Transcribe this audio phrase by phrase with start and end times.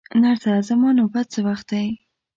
[0.21, 1.85] نرسه، زما نوبت څه وخت دی؟